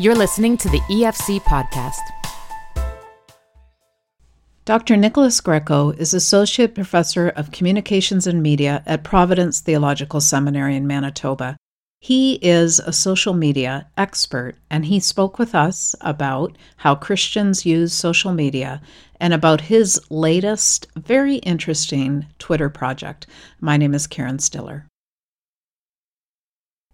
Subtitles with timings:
[0.00, 2.00] You're listening to the EFC podcast.
[4.64, 4.96] Dr.
[4.96, 11.58] Nicholas Greco is Associate Professor of Communications and Media at Providence Theological Seminary in Manitoba.
[12.00, 17.92] He is a social media expert, and he spoke with us about how Christians use
[17.92, 18.80] social media
[19.20, 23.26] and about his latest, very interesting Twitter project.
[23.60, 24.86] My name is Karen Stiller.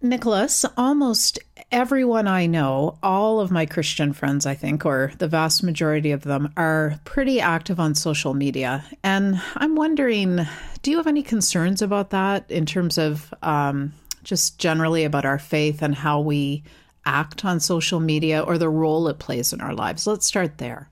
[0.01, 1.39] Nicholas, almost
[1.71, 6.21] everyone I know, all of my Christian friends, I think, or the vast majority of
[6.21, 8.85] them, are pretty active on social media.
[9.03, 10.45] And I'm wondering
[10.83, 13.91] do you have any concerns about that in terms of um,
[14.23, 16.63] just generally about our faith and how we
[17.05, 20.05] act on social media or the role it plays in our lives?
[20.05, 20.89] Let's start there.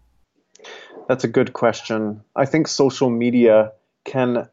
[1.08, 2.22] That's a good question.
[2.36, 3.72] I think social media
[4.04, 4.50] can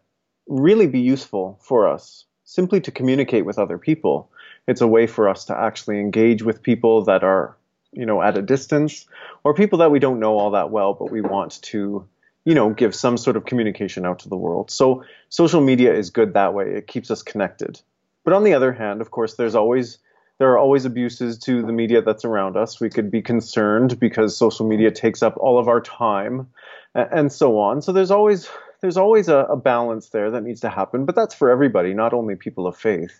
[0.46, 4.30] really be useful for us simply to communicate with other people
[4.66, 7.56] it's a way for us to actually engage with people that are
[7.92, 9.06] you know at a distance
[9.44, 12.06] or people that we don't know all that well but we want to
[12.44, 14.70] you know give some sort of communication out to the world.
[14.70, 16.74] So social media is good that way.
[16.74, 17.80] It keeps us connected.
[18.24, 19.98] But on the other hand of course there's always
[20.38, 22.80] there are always abuses to the media that's around us.
[22.80, 26.48] We could be concerned because social media takes up all of our time
[26.94, 27.80] and so on.
[27.80, 28.48] So there's always
[28.82, 32.12] there's always a, a balance there that needs to happen but that's for everybody not
[32.12, 33.18] only people of faith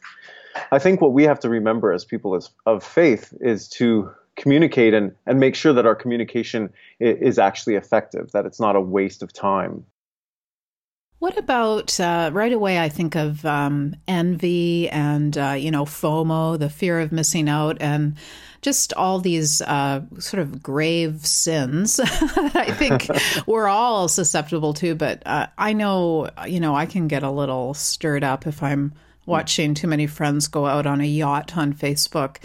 [0.70, 4.94] I think what we have to remember as people as, of faith is to communicate
[4.94, 9.22] and, and make sure that our communication is actually effective, that it's not a waste
[9.22, 9.84] of time.
[11.22, 12.80] What about uh, right away?
[12.80, 17.76] I think of um, envy and uh, you know FOMO, the fear of missing out,
[17.80, 18.16] and
[18.60, 22.00] just all these uh, sort of grave sins.
[22.02, 23.06] I think
[23.46, 24.96] we're all susceptible to.
[24.96, 28.92] But uh, I know you know I can get a little stirred up if I'm
[29.24, 32.38] watching too many friends go out on a yacht on Facebook.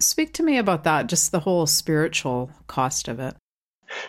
[0.00, 3.36] Speak to me about that, just the whole spiritual cost of it.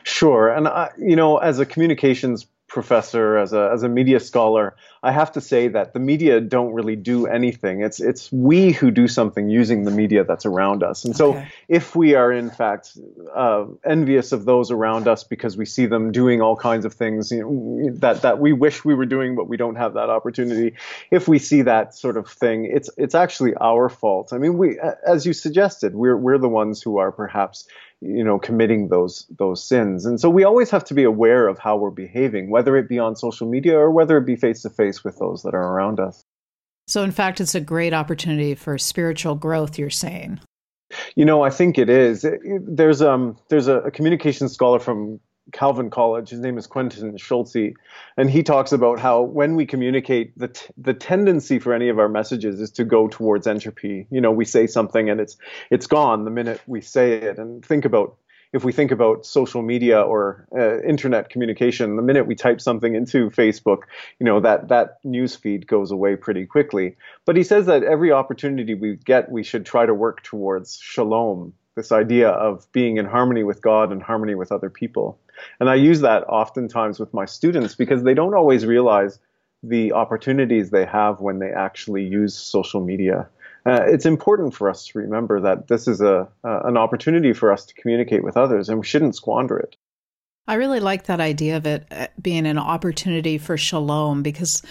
[0.02, 0.50] Sure.
[0.50, 5.11] And, I, you know, as a communications professor, as a, as a media scholar, I
[5.11, 7.82] have to say that the media don't really do anything.
[7.82, 11.06] It's, it's we who do something using the media that's around us.
[11.06, 11.48] And so okay.
[11.70, 12.98] if we are, in fact,
[13.33, 17.32] uh, envious of those around us because we see them doing all kinds of things
[17.32, 20.76] you know, that, that we wish we were doing, but we don't have that opportunity,
[21.10, 24.33] if we see that sort of thing, it's, it's actually our fault.
[24.33, 27.66] I mean, we, as you suggested, we're, we're the ones who are perhaps
[28.02, 30.05] you know committing those those sins.
[30.05, 32.99] And so we always have to be aware of how we're behaving whether it be
[32.99, 35.99] on social media or whether it be face to face with those that are around
[35.99, 36.23] us.
[36.87, 40.39] So in fact it's a great opportunity for spiritual growth you're saying.
[41.15, 42.25] You know i think it is.
[42.61, 45.19] There's um there's a, a communication scholar from
[45.52, 46.30] Calvin College.
[46.30, 47.73] His name is Quentin Schultze,
[48.17, 51.99] and he talks about how when we communicate, the t- the tendency for any of
[51.99, 54.08] our messages is to go towards entropy.
[54.09, 55.37] You know, we say something and it's
[55.69, 57.39] it's gone the minute we say it.
[57.39, 58.17] And think about
[58.53, 62.95] if we think about social media or uh, internet communication, the minute we type something
[62.95, 63.79] into Facebook,
[64.19, 66.95] you know that that news feed goes away pretty quickly.
[67.25, 71.53] But he says that every opportunity we get, we should try to work towards shalom,
[71.77, 75.17] this idea of being in harmony with God and harmony with other people.
[75.61, 79.20] And I use that oftentimes with my students because they don't always realize
[79.64, 83.30] the opportunities they have when they actually use social media.
[83.65, 87.52] Uh, it's important for us to remember that this is a uh, an opportunity for
[87.52, 89.76] us to communicate with others, and we shouldn't squander it.
[90.48, 94.64] I really like that idea of it uh, being an opportunity for shalom because,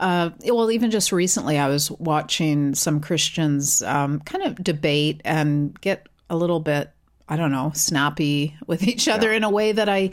[0.00, 5.80] uh, well, even just recently, I was watching some Christians um, kind of debate and
[5.80, 6.90] get a little bit
[7.28, 9.38] I don't know, snappy with each other yeah.
[9.38, 10.10] in a way that I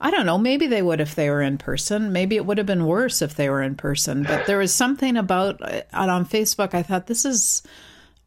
[0.00, 2.12] I don't know, maybe they would if they were in person.
[2.12, 5.16] Maybe it would have been worse if they were in person, but there was something
[5.16, 7.62] about uh, on Facebook I thought this is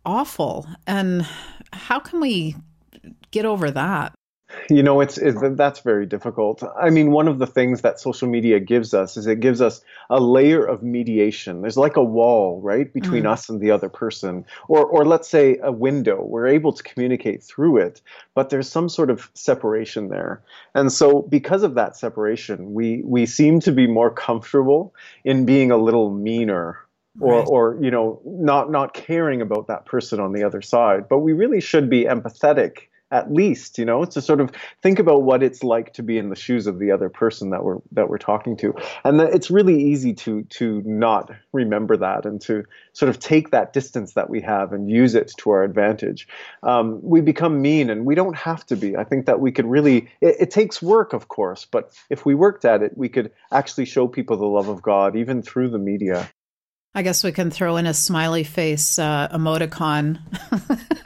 [0.05, 0.65] awful.
[0.87, 1.27] And
[1.73, 2.55] how can we
[3.31, 4.15] get over that?
[4.69, 6.63] You know, it's, it's that's very difficult.
[6.79, 9.81] I mean, one of the things that social media gives us is it gives us
[10.09, 11.61] a layer of mediation.
[11.61, 13.31] There's like a wall, right, between mm.
[13.31, 16.23] us and the other person, or or let's say a window.
[16.23, 18.01] We're able to communicate through it,
[18.33, 20.41] but there's some sort of separation there.
[20.73, 24.93] And so, because of that separation, we we seem to be more comfortable
[25.23, 26.79] in being a little meaner
[27.19, 27.47] or right.
[27.47, 31.33] or you know not not caring about that person on the other side but we
[31.33, 35.63] really should be empathetic at least you know to sort of think about what it's
[35.63, 38.57] like to be in the shoes of the other person that we're that we're talking
[38.57, 38.73] to.
[39.03, 42.63] And that it's really easy to to not remember that and to
[42.93, 46.27] sort of take that distance that we have and use it to our advantage.
[46.63, 48.95] Um, we become mean and we don't have to be.
[48.95, 52.35] I think that we could really it, it takes work of course but if we
[52.35, 55.77] worked at it we could actually show people the love of god even through the
[55.77, 56.29] media
[56.97, 60.17] I guess we can throw in a smiley face uh, emoticon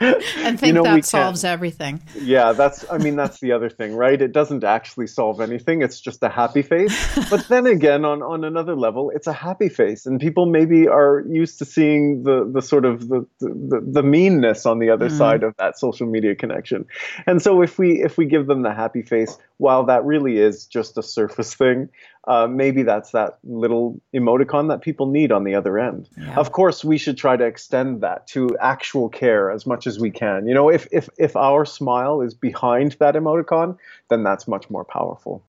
[0.00, 1.50] and think you know, that solves can.
[1.50, 2.00] everything.
[2.14, 2.88] Yeah, that's.
[2.88, 4.22] I mean, that's the other thing, right?
[4.22, 5.82] It doesn't actually solve anything.
[5.82, 6.94] It's just a happy face.
[7.30, 11.24] but then again, on on another level, it's a happy face, and people maybe are
[11.28, 15.18] used to seeing the the sort of the the, the meanness on the other mm.
[15.18, 16.86] side of that social media connection.
[17.26, 20.64] And so if we if we give them the happy face, while that really is
[20.64, 21.90] just a surface thing,
[22.26, 26.08] uh, maybe that's that little emoticon that people need on the other end.
[26.16, 26.34] Yeah.
[26.36, 30.10] Of course, we should try to extend that to actual care as much as we
[30.10, 30.46] can.
[30.48, 33.76] You know, if if if our smile is behind that emoticon,
[34.08, 35.44] then that's much more powerful.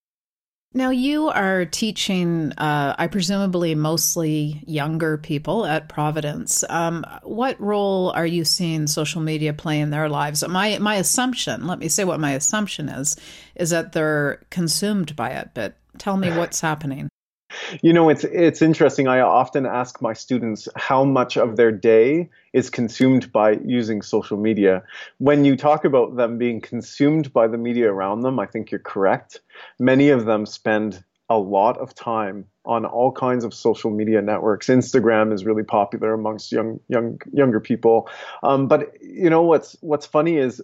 [0.74, 6.64] Now, you are teaching, uh, I presumably mostly younger people at Providence.
[6.70, 10.48] Um, what role are you seeing social media play in their lives?
[10.48, 13.18] My my assumption, let me say what my assumption is,
[13.56, 15.50] is that they're consumed by it.
[15.54, 17.10] But Tell me what's happening.
[17.82, 19.08] You know, it's it's interesting.
[19.08, 24.38] I often ask my students how much of their day is consumed by using social
[24.38, 24.84] media.
[25.20, 28.80] When you talk about them being consumed by the media around them, I think you're
[28.80, 29.40] correct.
[29.80, 34.68] Many of them spend a lot of time on all kinds of social media networks.
[34.68, 38.10] Instagram is really popular amongst young young younger people.
[38.44, 40.62] Um, but you know what's what's funny is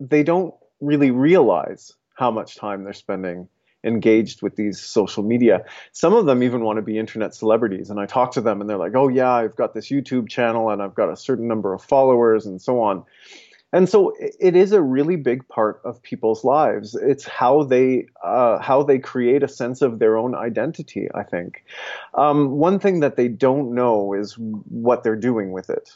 [0.00, 3.48] they don't really realize how much time they're spending
[3.84, 5.64] engaged with these social media.
[5.92, 7.90] Some of them even want to be internet celebrities.
[7.90, 10.70] And I talk to them and they're like, oh, yeah, I've got this YouTube channel
[10.70, 13.04] and I've got a certain number of followers and so on.
[13.72, 16.94] And so it is a really big part of people's lives.
[16.94, 21.08] It's how they uh, how they create a sense of their own identity.
[21.14, 21.64] I think
[22.14, 25.90] um, one thing that they don't know is what they're doing with it.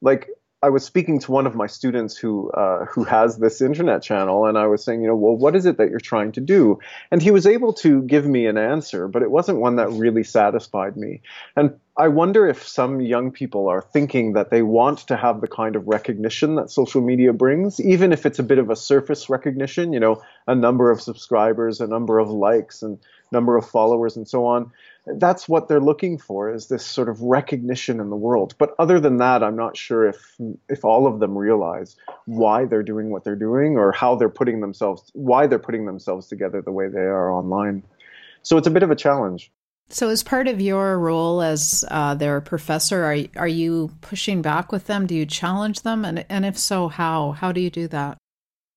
[0.00, 0.28] Like
[0.62, 4.46] I was speaking to one of my students who uh, who has this internet channel,
[4.46, 6.78] and I was saying, you know, well, what is it that you're trying to do?
[7.10, 10.24] And he was able to give me an answer, but it wasn't one that really
[10.24, 11.20] satisfied me.
[11.56, 15.48] And I wonder if some young people are thinking that they want to have the
[15.48, 19.28] kind of recognition that social media brings, even if it's a bit of a surface
[19.28, 22.98] recognition, you know, a number of subscribers, a number of likes, and
[23.30, 24.72] number of followers, and so on
[25.06, 28.54] that's what they're looking for is this sort of recognition in the world.
[28.58, 30.36] But other than that, I'm not sure if
[30.68, 34.60] if all of them realize why they're doing what they're doing or how they're putting
[34.60, 37.82] themselves why they're putting themselves together the way they are online.
[38.42, 39.50] So it's a bit of a challenge.
[39.88, 44.72] So, as part of your role as uh, their professor, are are you pushing back
[44.72, 45.06] with them?
[45.06, 47.32] Do you challenge them, and and if so, how?
[47.32, 48.18] How do you do that?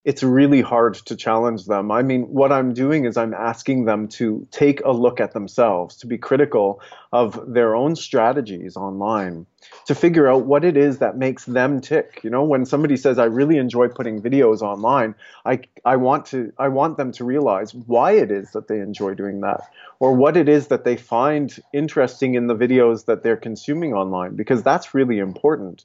[0.05, 1.91] It's really hard to challenge them.
[1.91, 5.97] I mean, what I'm doing is I'm asking them to take a look at themselves,
[5.97, 6.81] to be critical
[7.11, 9.45] of their own strategies online,
[9.87, 12.21] to figure out what it is that makes them tick.
[12.23, 15.15] You know, when somebody says I really enjoy putting videos online,
[15.45, 19.15] I I want to I want them to realize why it is that they enjoy
[19.15, 19.61] doing that
[19.99, 24.37] or what it is that they find interesting in the videos that they're consuming online
[24.37, 25.83] because that's really important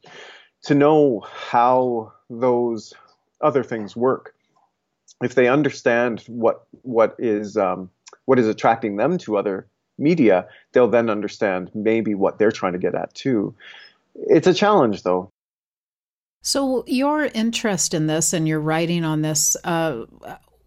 [0.62, 2.94] to know how those
[3.44, 4.35] other things work.
[5.23, 7.91] If they understand what what is um,
[8.25, 9.69] what is attracting them to other
[9.99, 13.55] media, they'll then understand maybe what they're trying to get at too.
[14.14, 15.31] It's a challenge, though.
[16.43, 20.05] So your interest in this and your writing on this, uh,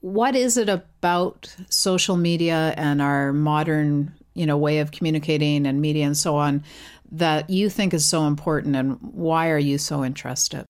[0.02, 5.82] what is it about social media and our modern, you know, way of communicating and
[5.82, 6.64] media and so on
[7.12, 10.66] that you think is so important, and why are you so interested?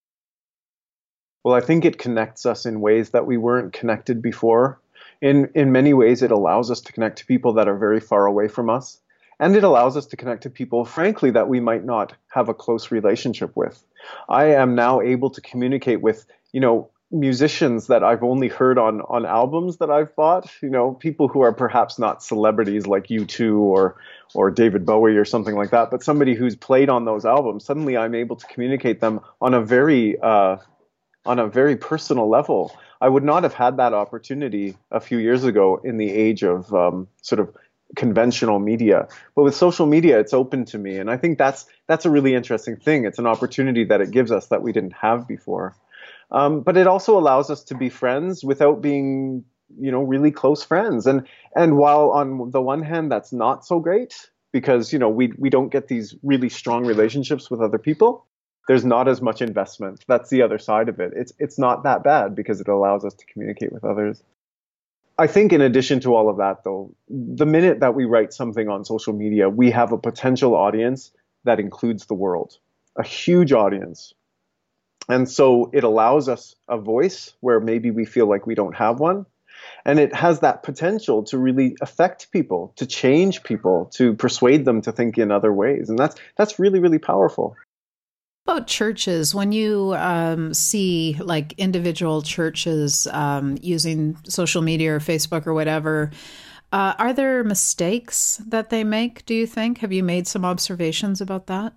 [1.48, 4.82] Well, I think it connects us in ways that we weren't connected before.
[5.22, 8.26] In, in many ways, it allows us to connect to people that are very far
[8.26, 9.00] away from us.
[9.40, 12.54] And it allows us to connect to people, frankly, that we might not have a
[12.54, 13.82] close relationship with.
[14.28, 19.00] I am now able to communicate with, you know, musicians that I've only heard on
[19.00, 23.58] on albums that I've bought, you know, people who are perhaps not celebrities like U2
[23.58, 23.96] or
[24.34, 27.64] or David Bowie or something like that, but somebody who's played on those albums.
[27.64, 30.58] Suddenly, I'm able to communicate them on a very uh,
[31.28, 32.76] on a very personal level.
[33.02, 36.74] I would not have had that opportunity a few years ago in the age of
[36.74, 37.56] um, sort of
[37.96, 39.08] conventional media.
[39.36, 42.34] But with social media, it's open to me, and I think that's that's a really
[42.34, 43.06] interesting thing.
[43.06, 45.76] It's an opportunity that it gives us that we didn't have before.
[46.32, 49.46] Um, but it also allows us to be friends without being,
[49.80, 51.06] you know, really close friends.
[51.08, 55.34] And and while on the one hand that's not so great because you know we
[55.38, 58.26] we don't get these really strong relationships with other people
[58.68, 60.04] there's not as much investment.
[60.08, 61.14] That's the other side of it.
[61.16, 64.22] It's it's not that bad because it allows us to communicate with others.
[65.18, 68.70] I think in addition to all of that though, the minute that we write something
[68.70, 71.12] on social media, we have a potential audience
[71.46, 72.58] that includes the world.
[72.98, 74.14] A huge audience.
[75.10, 79.00] And so it allows us a voice where maybe we feel like we don't have
[79.00, 79.26] one.
[79.86, 84.82] and it has that potential to really affect people, to change people, to persuade them
[84.82, 87.56] to think in other ways, and that's that's really really powerful
[88.48, 89.36] about churches?
[89.36, 96.12] When you um, see like individual churches um, using social media or facebook or whatever
[96.72, 99.80] uh, are there mistakes that they make do you think?
[99.80, 101.74] Have you made some observations about that?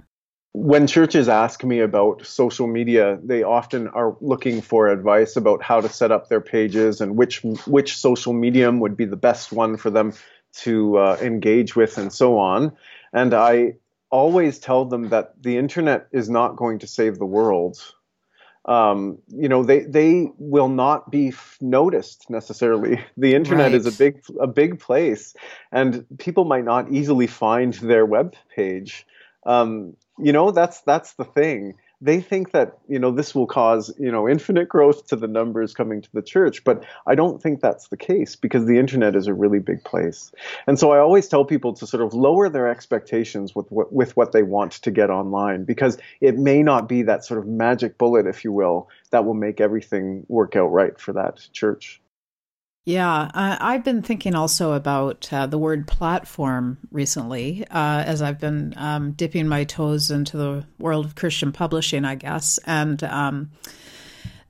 [0.53, 5.81] When churches ask me about social media they often are looking for advice about how
[5.81, 9.77] to set up their pages and which which social medium would be the best one
[9.77, 10.13] for them
[10.53, 12.73] to uh, engage with and so on.
[13.13, 13.75] And i
[14.11, 17.79] always tell them that the internet is not going to save the world.
[18.67, 23.03] Um, you know, they they will not be f- noticed necessarily.
[23.17, 23.75] The internet right.
[23.75, 25.35] is a big a big place,
[25.73, 29.07] and people might not easily find their web page.
[29.47, 33.93] Um, you know, that's that's the thing they think that you know this will cause
[33.99, 37.61] you know infinite growth to the numbers coming to the church but i don't think
[37.61, 40.33] that's the case because the internet is a really big place.
[40.67, 44.17] And so i always tell people to sort of lower their expectations with what with
[44.17, 47.99] what they want to get online because it may not be that sort of magic
[47.99, 52.00] bullet if you will that will make everything work out right for that church
[52.87, 58.41] yeah, uh, I've been thinking also about uh, the word platform recently uh, as I've
[58.41, 62.59] been um, dipping my toes into the world of Christian publishing, I guess.
[62.67, 63.51] And um,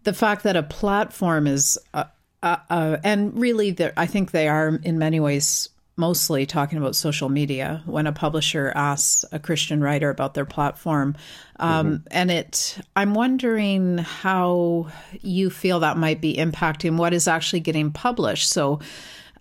[0.05, 2.05] the fact that a platform is, uh,
[2.43, 7.29] uh, uh, and really, I think they are in many ways mostly talking about social
[7.29, 11.17] media when a publisher asks a Christian writer about their platform.
[11.57, 12.07] Um, mm-hmm.
[12.11, 14.89] And it, I'm wondering how
[15.21, 18.49] you feel that might be impacting what is actually getting published.
[18.49, 18.81] So,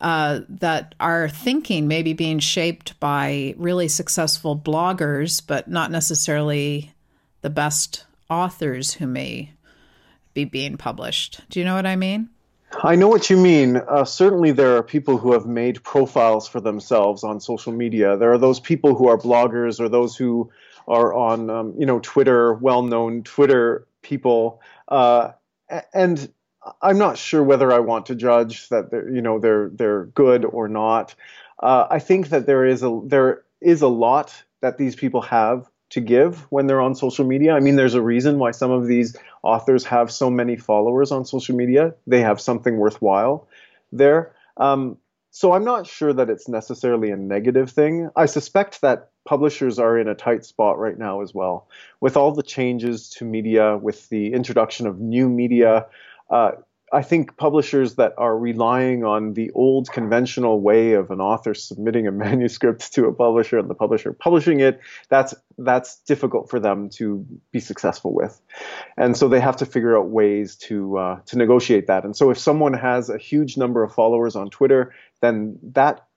[0.01, 6.93] uh, that are thinking maybe being shaped by really successful bloggers, but not necessarily
[7.41, 9.51] the best authors who may
[10.33, 11.41] be being published.
[11.49, 12.29] Do you know what I mean?
[12.83, 13.77] I know what you mean.
[13.77, 18.15] Uh, certainly, there are people who have made profiles for themselves on social media.
[18.17, 20.51] There are those people who are bloggers or those who
[20.87, 24.61] are on, um, you know, Twitter, well-known Twitter people.
[24.87, 25.31] Uh,
[25.93, 26.31] and
[26.81, 30.45] I'm not sure whether I want to judge that they're, you know, they're they're good
[30.45, 31.15] or not.
[31.61, 35.69] Uh, I think that there is a there is a lot that these people have
[35.91, 37.53] to give when they're on social media.
[37.53, 41.25] I mean, there's a reason why some of these authors have so many followers on
[41.25, 41.95] social media.
[42.05, 43.47] They have something worthwhile
[43.91, 44.33] there.
[44.57, 44.97] Um,
[45.31, 48.09] so I'm not sure that it's necessarily a negative thing.
[48.15, 51.67] I suspect that publishers are in a tight spot right now as well.
[52.01, 55.85] With all the changes to media, with the introduction of new media,
[56.29, 56.51] uh,
[56.91, 62.07] I think publishers that are relying on the old conventional way of an author submitting
[62.07, 64.79] a manuscript to a publisher and the publisher publishing it,
[65.09, 68.39] that's that's difficult for them to be successful with,
[68.97, 72.05] and so they have to figure out ways to uh, to negotiate that.
[72.05, 76.07] And so if someone has a huge number of followers on Twitter, then that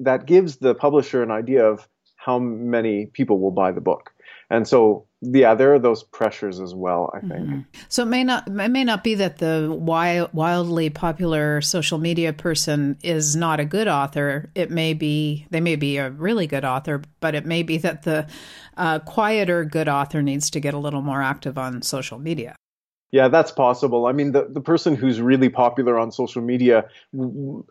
[0.00, 4.12] that gives the publisher an idea of how many people will buy the book.
[4.50, 7.10] And so yeah, there are those pressures as well.
[7.14, 7.32] I think.
[7.32, 7.60] Mm-hmm.
[7.88, 12.32] So it may not it may not be that the wild, wildly popular social media
[12.32, 14.50] person is not a good author.
[14.54, 18.02] It may be they may be a really good author, but it may be that
[18.02, 18.26] the
[18.76, 22.56] uh, quieter good author needs to get a little more active on social media.
[23.14, 24.06] Yeah, that's possible.
[24.06, 26.88] I mean, the, the person who's really popular on social media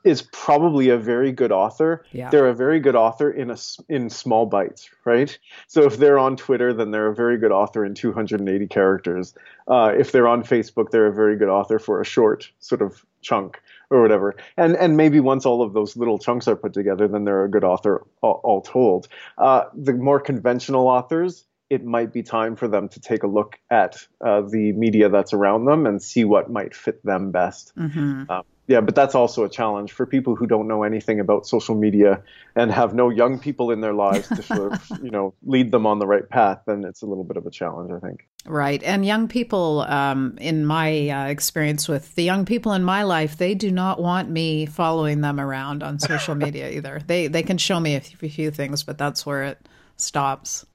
[0.05, 2.05] is probably a very good author.
[2.13, 2.29] Yeah.
[2.29, 3.57] They're a very good author in a
[3.89, 5.37] in small bites, right?
[5.67, 9.35] So if they're on Twitter, then they're a very good author in 280 characters.
[9.67, 13.05] Uh, if they're on Facebook, they're a very good author for a short sort of
[13.21, 14.37] chunk or whatever.
[14.55, 17.51] And and maybe once all of those little chunks are put together, then they're a
[17.51, 19.09] good author all, all told.
[19.37, 23.59] Uh, the more conventional authors it might be time for them to take a look
[23.71, 27.73] at uh, the media that's around them and see what might fit them best.
[27.75, 28.25] Mm-hmm.
[28.29, 31.73] Uh, yeah, but that's also a challenge for people who don't know anything about social
[31.73, 32.21] media
[32.55, 35.87] and have no young people in their lives to sort of, you know, lead them
[35.87, 36.61] on the right path.
[36.67, 38.27] Then it's a little bit of a challenge, I think.
[38.45, 43.01] Right, and young people, um, in my uh, experience with the young people in my
[43.03, 47.01] life, they do not want me following them around on social media either.
[47.05, 50.65] They they can show me a few things, but that's where it stops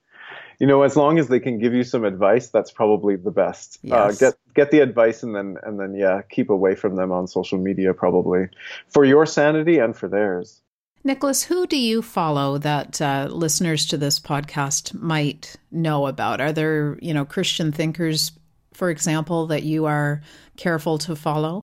[0.58, 3.78] you know, as long as they can give you some advice, that's probably the best.
[3.84, 4.22] Uh, yes.
[4.22, 7.26] Uh, get get the advice and then and then yeah, keep away from them on
[7.26, 8.48] social media probably
[8.88, 10.60] for your sanity and for theirs.
[11.04, 16.40] Nicholas, who do you follow that uh, listeners to this podcast might know about?
[16.40, 18.32] Are there, you know, Christian thinkers,
[18.72, 20.22] for example, that you are
[20.56, 21.62] careful to follow?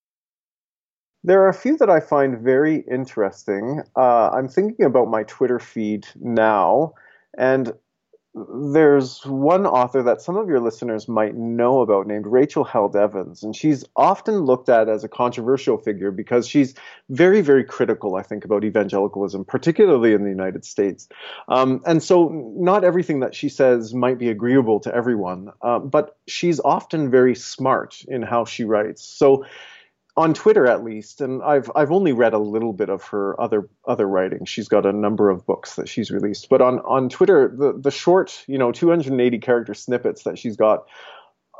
[1.23, 3.81] There are a few that I find very interesting.
[3.97, 6.93] Uh, I'm thinking about my Twitter feed now,
[7.37, 7.73] and
[8.35, 13.43] there's one author that some of your listeners might know about named Rachel Held Evans,
[13.43, 16.73] and she's often looked at as a controversial figure because she's
[17.09, 21.07] very, very critical, I think, about evangelicalism, particularly in the United States.
[21.47, 22.27] Um, and so,
[22.57, 27.35] not everything that she says might be agreeable to everyone, uh, but she's often very
[27.35, 29.01] smart in how she writes.
[29.01, 29.45] So,
[30.17, 33.69] on Twitter at least, and I've I've only read a little bit of her other
[33.85, 34.45] other writing.
[34.45, 37.91] She's got a number of books that she's released, but on on Twitter, the the
[37.91, 40.85] short, you know, 280 character snippets that she's got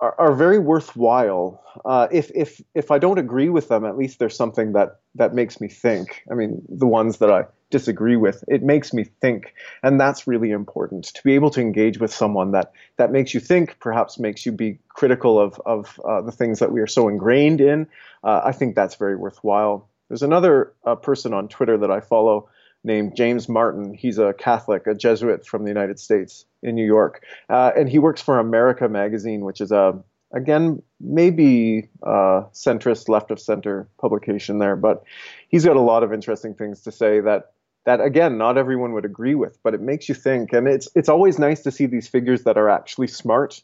[0.01, 1.61] are, very worthwhile.
[1.83, 5.33] Uh, if if if I don't agree with them, at least there's something that that
[5.33, 6.23] makes me think.
[6.31, 9.53] I mean, the ones that I disagree with, it makes me think,
[9.83, 13.39] and that's really important to be able to engage with someone that that makes you
[13.39, 17.07] think, perhaps makes you be critical of of uh, the things that we are so
[17.07, 17.87] ingrained in.
[18.23, 19.89] Uh, I think that's very worthwhile.
[20.09, 22.49] There's another uh, person on Twitter that I follow
[22.83, 23.93] named James Martin.
[23.93, 27.99] He's a Catholic, a Jesuit from the United States in New York, uh, and he
[27.99, 29.99] works for America Magazine, which is a
[30.31, 35.03] again maybe uh, centrist, left of center publication there, but
[35.49, 37.51] he's got a lot of interesting things to say that
[37.85, 41.09] that again not everyone would agree with, but it makes you think, and it's it's
[41.09, 43.61] always nice to see these figures that are actually smart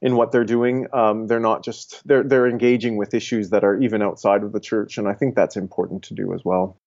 [0.00, 0.86] in what they're doing.
[0.92, 4.60] Um, they're not just they're they're engaging with issues that are even outside of the
[4.60, 6.78] church, and I think that's important to do as well.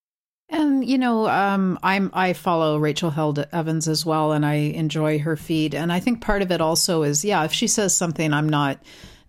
[0.49, 5.19] And you know, um, I'm I follow Rachel Held Evans as well, and I enjoy
[5.19, 5.73] her feed.
[5.73, 8.79] And I think part of it also is, yeah, if she says something I'm not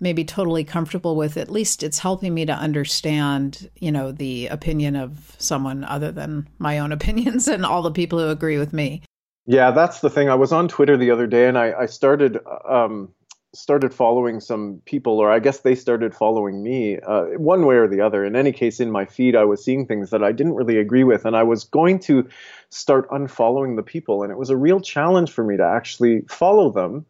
[0.01, 4.97] maybe totally comfortable with, at least it's helping me to understand, you know, the opinion
[4.97, 9.03] of someone other than my own opinions and all the people who agree with me.
[9.47, 10.29] Yeah, that's the thing.
[10.29, 13.11] I was on Twitter the other day, and I, I started um,
[13.57, 17.89] started following some people, or I guess they started following me, uh, one way or
[17.89, 18.25] the other.
[18.25, 21.05] In any case, in my feed, I was seeing things that I didn't really agree
[21.05, 22.29] with, and I was going to
[22.71, 24.23] start unfollowing the people.
[24.23, 27.07] And it was a real challenge for me to actually follow them,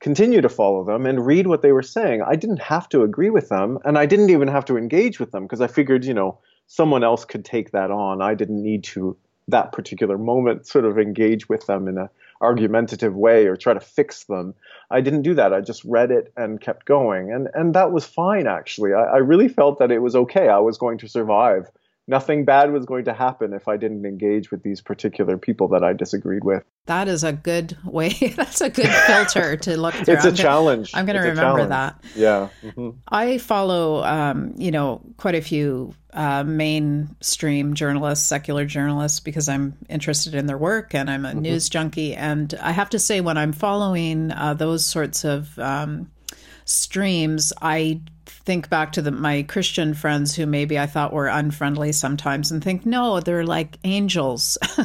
[0.00, 2.22] continue to follow them, and read what they were saying.
[2.22, 5.32] I didn't have to agree with them, and I didn't even have to engage with
[5.32, 8.22] them because I figured, you know, someone else could take that on.
[8.22, 9.16] I didn't need to
[9.48, 13.80] that particular moment sort of engage with them in a argumentative way or try to
[13.80, 14.54] fix them.
[14.90, 15.52] I didn't do that.
[15.52, 18.92] I just read it and kept going, and and that was fine actually.
[18.92, 20.48] I, I really felt that it was okay.
[20.48, 21.70] I was going to survive.
[22.10, 25.84] Nothing bad was going to happen if I didn't engage with these particular people that
[25.84, 26.64] I disagreed with.
[26.86, 28.08] That is a good way.
[28.36, 30.14] That's a good filter to look through.
[30.14, 30.92] it's a I'm challenge.
[30.92, 32.02] Gonna, I'm going to remember that.
[32.16, 32.48] Yeah.
[32.62, 32.98] Mm-hmm.
[33.06, 39.76] I follow, um, you know, quite a few uh, mainstream journalists, secular journalists, because I'm
[39.90, 41.40] interested in their work and I'm a mm-hmm.
[41.40, 42.14] news junkie.
[42.14, 46.10] And I have to say, when I'm following uh, those sorts of um,
[46.68, 51.92] streams, I think back to the, my Christian friends who maybe I thought were unfriendly
[51.92, 54.58] sometimes and think, no, they're like angels.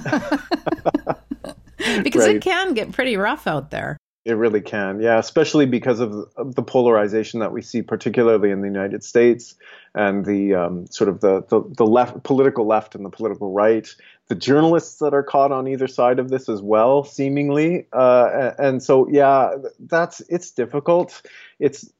[2.04, 2.36] because right.
[2.38, 3.98] it can get pretty rough out there.
[4.26, 8.62] It really can, yeah, especially because of, of, the polarization that we see, particularly in
[8.62, 9.56] the United States,
[9.94, 13.94] and the um, sort of the, the, the left, political left and the political right,
[14.30, 18.82] the journalists that are caught on either side of this as well, seemingly, uh, and
[18.82, 21.22] so yeah, that's it's difficult.
[21.60, 21.92] It's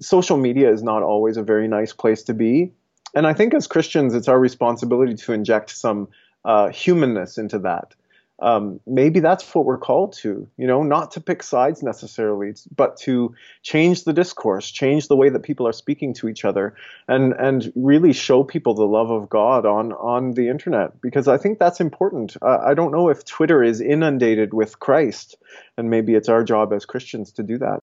[0.00, 2.72] social media is not always a very nice place to be,
[3.14, 6.08] and I think as Christians, it's our responsibility to inject some
[6.44, 7.94] uh, humanness into that
[8.38, 12.98] um, maybe that's what we're called to, you know, not to pick sides necessarily, but
[12.98, 16.74] to change the discourse, change the way that people are speaking to each other,
[17.08, 21.38] and and really show people the love of God on on the internet because I
[21.38, 22.36] think that's important.
[22.42, 25.36] Uh, I don't know if Twitter is inundated with Christ,
[25.78, 27.80] and maybe it's our job as Christians to do that.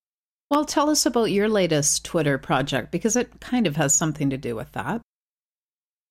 [0.52, 4.38] Well, tell us about your latest Twitter project because it kind of has something to
[4.38, 5.02] do with that.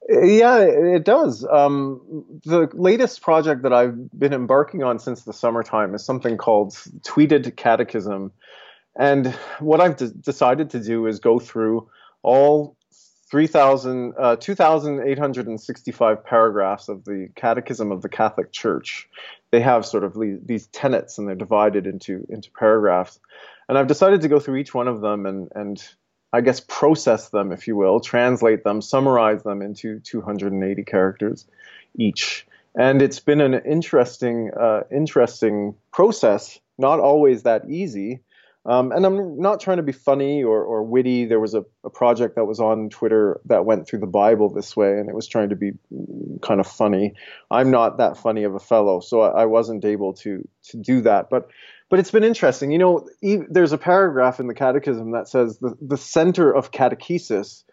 [0.09, 1.47] Yeah, it does.
[1.51, 6.73] Um, the latest project that I've been embarking on since the summertime is something called
[7.03, 8.33] Tweeted Catechism.
[8.97, 9.29] And
[9.61, 11.89] what I've d- decided to do is go through
[12.23, 12.77] all
[13.31, 19.09] 3,000, uh, 2,865 paragraphs of the Catechism of the Catholic Church.
[19.53, 23.21] They have sort of these tenets and they're divided into, into paragraphs.
[23.69, 25.83] And I've decided to go through each one of them and, and
[26.33, 31.47] I guess, process them, if you will, translate them, summarize them into 280 characters
[31.99, 32.47] each.
[32.75, 36.59] And it's been an interesting, uh, interesting process.
[36.79, 38.21] Not always that easy.
[38.65, 41.25] Um, and I'm not trying to be funny or, or witty.
[41.25, 44.77] There was a, a, project that was on Twitter that went through the Bible this
[44.77, 45.73] way, and it was trying to be
[46.43, 47.15] kind of funny.
[47.51, 51.01] I'm not that funny of a fellow, so I, I wasn't able to to do
[51.01, 51.29] that.
[51.29, 51.49] But
[51.91, 52.71] but it's been interesting.
[52.71, 53.09] You know,
[53.51, 57.65] there's a paragraph in the Catechism that says the, the center of catechesis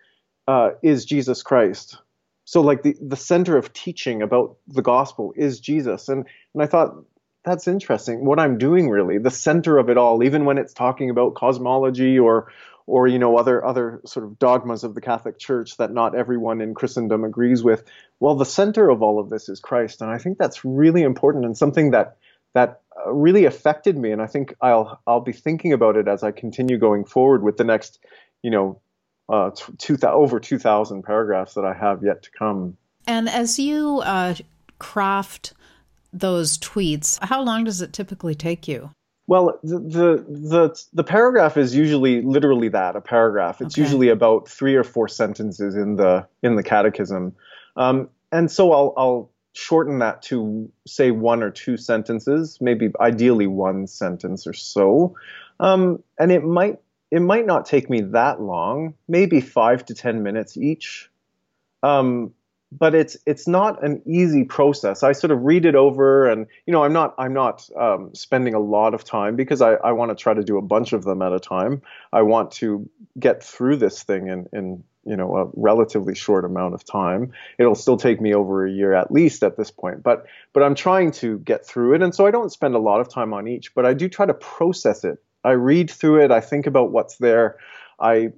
[0.48, 1.98] uh, is Jesus Christ.
[2.46, 6.10] So, like the, the center of teaching about the gospel is Jesus.
[6.10, 6.26] And
[6.56, 6.96] and I thought
[7.44, 8.26] that's interesting.
[8.26, 12.20] What I'm doing really, the center of it all, even when it's talking about cosmology
[12.20, 12.52] or
[12.86, 16.60] or you know other other sort of dogmas of the Catholic Church that not everyone
[16.60, 17.84] in Christendom agrees with.
[18.20, 21.46] Well, the center of all of this is Christ, and I think that's really important
[21.46, 22.18] and something that
[22.54, 24.12] that uh, really affected me.
[24.12, 27.58] And I think I'll I'll be thinking about it as I continue going forward with
[27.58, 28.00] the next,
[28.42, 28.82] you know,
[29.30, 32.76] uh, two, over two thousand paragraphs that I have yet to come.
[33.08, 34.36] And as you uh,
[34.80, 35.54] craft
[36.14, 38.92] those tweets, how long does it typically take you?
[39.30, 43.62] Well, the, the the the paragraph is usually literally that a paragraph.
[43.62, 43.84] It's okay.
[43.84, 47.36] usually about three or four sentences in the in the catechism,
[47.76, 53.46] um, and so I'll I'll shorten that to say one or two sentences, maybe ideally
[53.46, 55.16] one sentence or so,
[55.60, 56.80] um, and it might
[57.12, 61.08] it might not take me that long, maybe five to ten minutes each.
[61.84, 62.34] Um,
[62.72, 65.02] but it's it's not an easy process.
[65.02, 68.54] I sort of read it over, and you know, I'm not I'm not um, spending
[68.54, 71.04] a lot of time because I, I want to try to do a bunch of
[71.04, 71.82] them at a time.
[72.14, 76.76] I want to get through this thing in in you know a relatively short amount
[76.76, 77.32] of time.
[77.58, 80.76] It'll still take me over a year at least at this point, but but I'm
[80.76, 83.48] trying to get through it, and so I don't spend a lot of time on
[83.48, 85.18] each, but I do try to process it.
[85.44, 86.32] I read through it.
[86.32, 87.58] I think about what's there.
[88.00, 88.34] I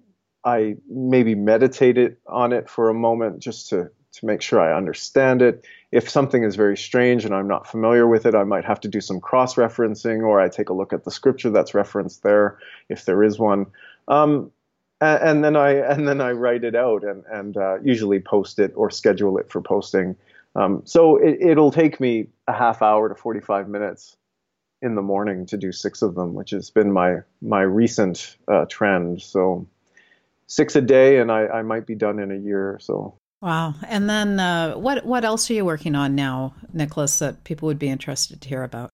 [0.46, 4.76] I maybe meditate it on it for a moment just to to make sure I
[4.76, 5.66] understand it.
[5.92, 8.88] If something is very strange and I'm not familiar with it, I might have to
[8.88, 12.60] do some cross referencing or I take a look at the scripture that's referenced there,
[12.90, 13.68] if there is one.
[14.08, 14.52] Um,
[15.00, 18.60] and, and, then I and then I write it out and and uh, usually post
[18.60, 20.16] it or schedule it for posting.
[20.56, 24.18] Um, so it, it'll take me a half hour to 45 minutes
[24.82, 28.66] in the morning to do six of them, which has been my my recent uh,
[28.66, 29.22] trend.
[29.22, 29.68] So
[30.48, 33.16] six a day, and I, I might be done in a year so.
[33.42, 33.74] Wow.
[33.88, 37.80] And then uh, what what else are you working on now, Nicholas, that people would
[37.80, 38.92] be interested to hear about?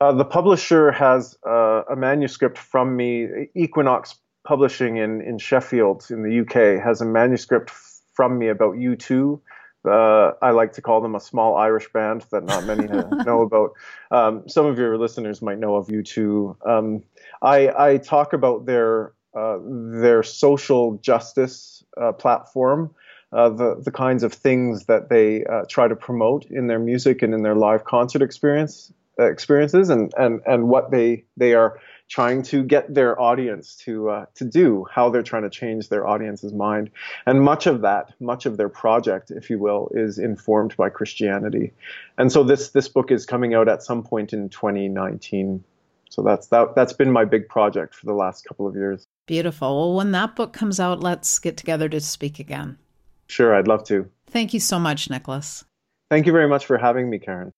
[0.00, 3.48] Uh, the publisher has uh, a manuscript from me.
[3.54, 7.72] Equinox Publishing in, in Sheffield, in the UK, has a manuscript
[8.14, 9.40] from me about U2.
[9.84, 12.86] Uh, I like to call them a small Irish band that not many
[13.24, 13.72] know about.
[14.12, 16.64] Um, some of your listeners might know of U2.
[16.64, 17.02] Um,
[17.42, 22.94] I, I, talk about their uh, their social justice uh, platform
[23.32, 27.22] uh, the the kinds of things that they uh, try to promote in their music
[27.22, 31.78] and in their live concert experience uh, experiences, and and and what they they are
[32.08, 36.06] trying to get their audience to uh, to do, how they're trying to change their
[36.06, 36.90] audience's mind,
[37.26, 41.72] and much of that, much of their project, if you will, is informed by Christianity,
[42.18, 45.64] and so this this book is coming out at some point in 2019.
[46.10, 49.04] So that's that that's been my big project for the last couple of years.
[49.26, 49.76] Beautiful.
[49.76, 52.78] Well, when that book comes out, let's get together to speak again.
[53.26, 54.08] Sure, I'd love to.
[54.28, 55.64] Thank you so much, Nicholas.
[56.10, 57.52] Thank you very much for having me, Karen.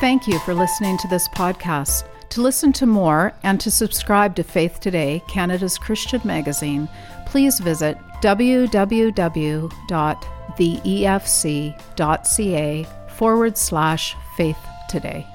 [0.00, 2.04] Thank you for listening to this podcast.
[2.30, 6.88] To listen to more and to subscribe to Faith Today, Canada's Christian magazine,
[7.24, 9.66] please visit www.theefc.ca
[13.16, 14.58] forward slash faith
[14.90, 15.26] today.